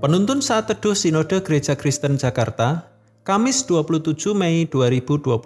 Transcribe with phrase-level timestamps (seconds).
[0.00, 2.88] Penuntun saat teduh Sinode Gereja Kristen Jakarta,
[3.20, 5.36] Kamis 27 Mei 2021.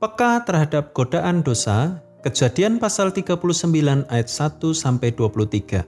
[0.00, 5.84] Peka terhadap godaan dosa, Kejadian pasal 39 ayat 1 sampai 23.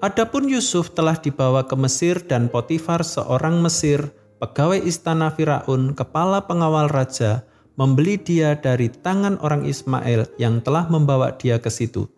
[0.00, 6.88] Adapun Yusuf telah dibawa ke Mesir dan Potifar seorang Mesir, pegawai istana Firaun, kepala pengawal
[6.88, 7.42] raja,
[7.74, 12.08] membeli dia dari tangan orang Ismail yang telah membawa dia ke situ.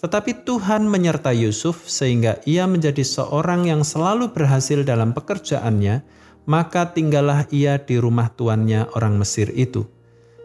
[0.00, 6.00] Tetapi Tuhan menyertai Yusuf sehingga ia menjadi seorang yang selalu berhasil dalam pekerjaannya,
[6.48, 9.84] maka tinggallah ia di rumah tuannya orang Mesir itu.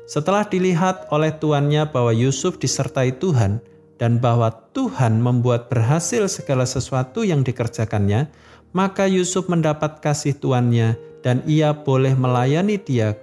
[0.05, 3.63] Setelah dilihat oleh tuannya bahwa Yusuf disertai Tuhan
[3.95, 8.27] dan bahwa Tuhan membuat berhasil segala sesuatu yang dikerjakannya,
[8.75, 13.15] maka Yusuf mendapat kasih tuannya dan ia boleh melayani dia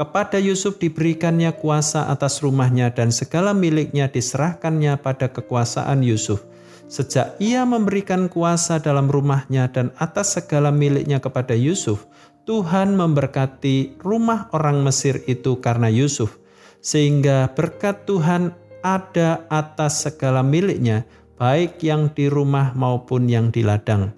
[0.00, 6.48] kepada Yusuf diberikannya kuasa atas rumahnya dan segala miliknya diserahkannya pada kekuasaan Yusuf.
[6.88, 12.08] Sejak ia memberikan kuasa dalam rumahnya dan atas segala miliknya kepada Yusuf,
[12.48, 16.40] Tuhan memberkati rumah orang Mesir itu karena Yusuf,
[16.80, 21.04] sehingga berkat Tuhan ada atas segala miliknya,
[21.36, 24.16] baik yang di rumah maupun yang di ladang.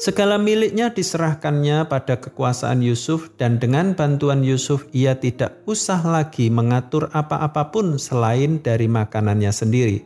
[0.00, 7.12] Segala miliknya diserahkannya pada kekuasaan Yusuf dan dengan bantuan Yusuf ia tidak usah lagi mengatur
[7.12, 9.98] apa-apapun selain dari makanannya sendiri.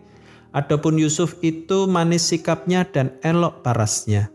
[0.56, 4.32] Adapun Yusuf itu manis sikapnya dan elok parasnya.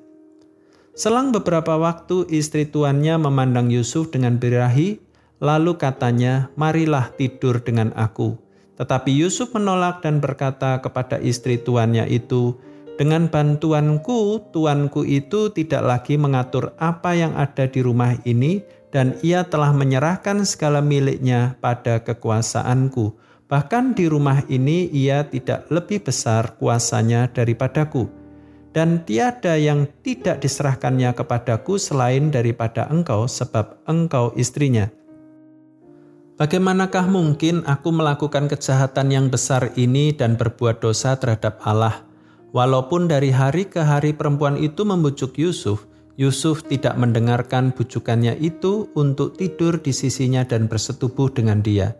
[0.93, 5.01] Selang beberapa waktu istri tuannya memandang Yusuf dengan birahi,
[5.41, 8.37] lalu katanya, "Marilah tidur dengan aku."
[8.77, 12.57] Tetapi Yusuf menolak dan berkata kepada istri tuannya itu,
[13.01, 18.61] dengan bantuanku, tuanku itu tidak lagi mengatur apa yang ada di rumah ini,
[18.93, 23.17] dan ia telah menyerahkan segala miliknya pada kekuasaanku.
[23.49, 28.05] Bahkan di rumah ini ia tidak lebih besar kuasanya daripadaku.
[28.69, 34.93] Dan tiada yang tidak diserahkannya kepadaku selain daripada engkau, sebab engkau istrinya.
[36.37, 42.10] Bagaimanakah mungkin aku melakukan kejahatan yang besar ini dan berbuat dosa terhadap Allah?'
[42.51, 45.87] Walaupun dari hari ke hari perempuan itu membujuk Yusuf,
[46.19, 51.95] Yusuf tidak mendengarkan bujukannya itu untuk tidur di sisinya dan bersetubuh dengan dia.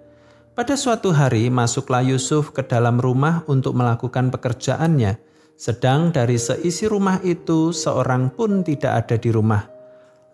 [0.51, 5.15] Pada suatu hari masuklah Yusuf ke dalam rumah untuk melakukan pekerjaannya,
[5.55, 9.63] sedang dari seisi rumah itu seorang pun tidak ada di rumah.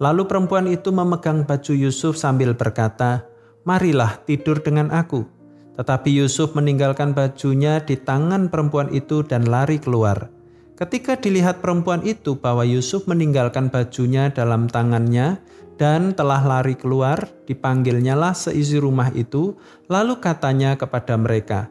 [0.01, 3.29] Lalu perempuan itu memegang baju Yusuf sambil berkata,
[3.61, 5.36] "Marilah tidur dengan aku."
[5.77, 10.33] Tetapi Yusuf meninggalkan bajunya di tangan perempuan itu dan lari keluar.
[10.77, 15.41] Ketika dilihat perempuan itu bahwa Yusuf meninggalkan bajunya dalam tangannya
[15.77, 19.57] dan telah lari keluar, dipanggilnyalah seisi rumah itu,
[19.89, 21.69] lalu katanya kepada mereka,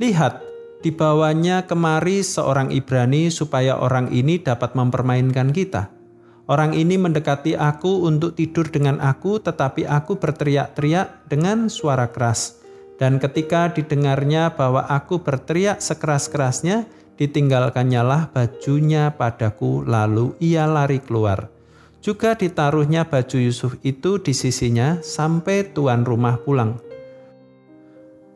[0.00, 0.40] Lihat,
[0.80, 5.92] dibawanya kemari seorang Ibrani supaya orang ini dapat mempermainkan kita.
[6.48, 12.59] Orang ini mendekati aku untuk tidur dengan aku, tetapi aku berteriak-teriak dengan suara keras.
[13.00, 16.84] Dan ketika didengarnya bahwa aku berteriak sekeras-kerasnya,
[17.16, 21.48] ditinggalkannya lah bajunya padaku, lalu ia lari keluar.
[22.04, 26.76] Juga ditaruhnya baju Yusuf itu di sisinya sampai tuan rumah pulang.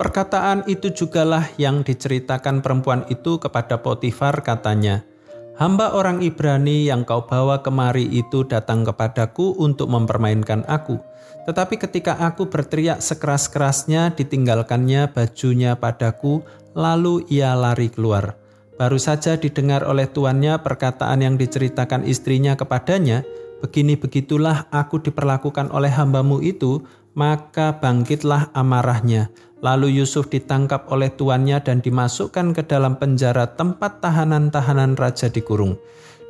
[0.01, 5.05] Perkataan itu jugalah yang diceritakan perempuan itu kepada Potifar katanya,
[5.55, 10.99] Hamba orang Ibrani yang kau bawa kemari itu datang kepadaku untuk mempermainkan aku.
[11.47, 16.43] Tetapi ketika aku berteriak sekeras-kerasnya, ditinggalkannya bajunya padaku,
[16.75, 18.35] lalu ia lari keluar.
[18.75, 23.23] Baru saja didengar oleh tuannya perkataan yang diceritakan istrinya kepadanya,
[23.63, 26.83] begini begitulah aku diperlakukan oleh hambamu itu,
[27.15, 29.31] maka bangkitlah amarahnya.
[29.65, 35.81] Lalu Yusuf ditangkap oleh tuannya dan dimasukkan ke dalam penjara tempat tahanan-tahanan raja dikurung.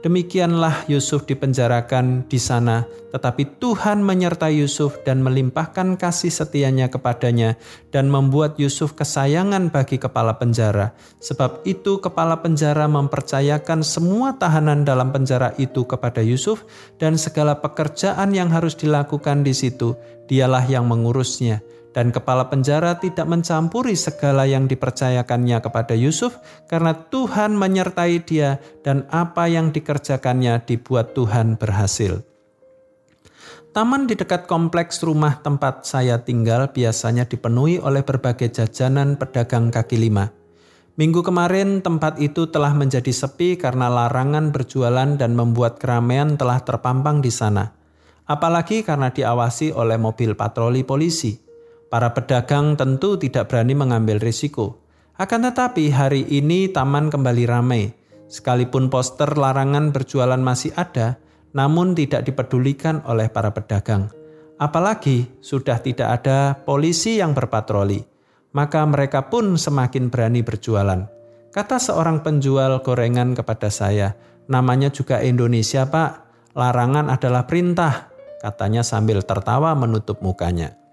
[0.04, 7.56] Demikianlah Yusuf dipenjarakan di sana, tetapi Tuhan menyertai Yusuf dan melimpahkan kasih setianya kepadanya
[7.88, 10.92] dan membuat Yusuf kesayangan bagi kepala penjara.
[11.24, 16.68] Sebab itu kepala penjara mempercayakan semua tahanan dalam penjara itu kepada Yusuf
[17.00, 19.96] dan segala pekerjaan yang harus dilakukan di situ,
[20.28, 26.36] dialah yang mengurusnya dan kepala penjara tidak mencampuri segala yang dipercayakannya kepada Yusuf
[26.66, 32.26] karena Tuhan menyertai dia dan apa yang dikerjakannya dibuat Tuhan berhasil.
[33.74, 39.98] Taman di dekat kompleks rumah tempat saya tinggal biasanya dipenuhi oleh berbagai jajanan pedagang kaki
[39.98, 40.30] lima.
[40.94, 47.18] Minggu kemarin tempat itu telah menjadi sepi karena larangan berjualan dan membuat keramaian telah terpampang
[47.18, 47.74] di sana.
[48.30, 51.43] Apalagi karena diawasi oleh mobil patroli polisi.
[51.94, 54.82] Para pedagang tentu tidak berani mengambil risiko.
[55.14, 57.94] Akan tetapi hari ini taman kembali ramai.
[58.26, 61.22] Sekalipun poster larangan berjualan masih ada,
[61.54, 64.10] namun tidak dipedulikan oleh para pedagang.
[64.58, 68.02] Apalagi sudah tidak ada polisi yang berpatroli,
[68.58, 71.06] maka mereka pun semakin berani berjualan.
[71.54, 74.18] Kata seorang penjual gorengan kepada saya,
[74.50, 76.10] namanya juga Indonesia pak,
[76.58, 78.10] larangan adalah perintah,
[78.42, 80.83] katanya sambil tertawa menutup mukanya.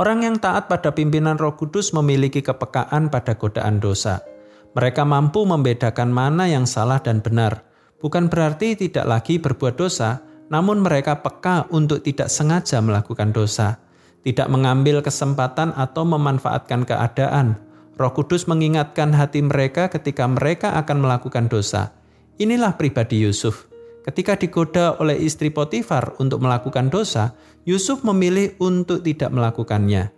[0.00, 4.24] Orang yang taat pada pimpinan Roh Kudus memiliki kepekaan pada godaan dosa.
[4.72, 7.66] Mereka mampu membedakan mana yang salah dan benar.
[7.98, 13.82] Bukan berarti tidak lagi berbuat dosa, namun mereka peka untuk tidak sengaja melakukan dosa,
[14.24, 17.60] tidak mengambil kesempatan atau memanfaatkan keadaan.
[17.98, 21.92] Roh Kudus mengingatkan hati mereka ketika mereka akan melakukan dosa.
[22.38, 23.67] Inilah pribadi Yusuf.
[24.08, 27.36] Ketika digoda oleh istri Potifar untuk melakukan dosa,
[27.68, 30.16] Yusuf memilih untuk tidak melakukannya.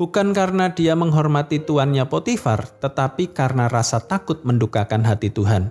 [0.00, 5.68] Bukan karena dia menghormati tuannya Potifar, tetapi karena rasa takut mendukakan hati Tuhan.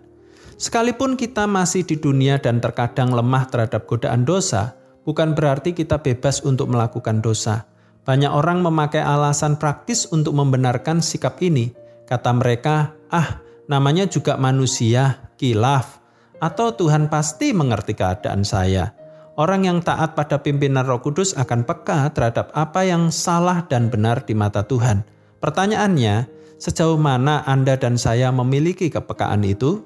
[0.61, 6.45] Sekalipun kita masih di dunia dan terkadang lemah terhadap godaan dosa, bukan berarti kita bebas
[6.45, 7.65] untuk melakukan dosa.
[8.05, 11.73] Banyak orang memakai alasan praktis untuk membenarkan sikap ini.
[12.05, 15.98] Kata mereka, "Ah, namanya juga manusia, kilaf,
[16.39, 18.95] atau Tuhan pasti mengerti keadaan saya.
[19.39, 24.27] Orang yang taat pada pimpinan Roh Kudus akan peka terhadap apa yang salah dan benar
[24.27, 25.07] di mata Tuhan.
[25.39, 26.27] Pertanyaannya,
[26.59, 29.79] sejauh mana Anda dan saya memiliki kepekaan itu?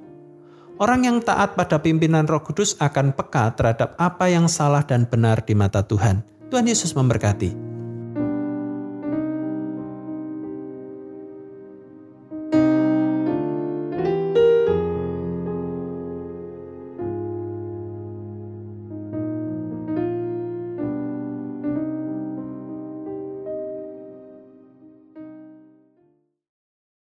[0.81, 5.45] Orang yang taat pada pimpinan Roh Kudus akan peka terhadap apa yang salah dan benar
[5.45, 6.25] di mata Tuhan.
[6.49, 7.62] Tuhan Yesus memberkati.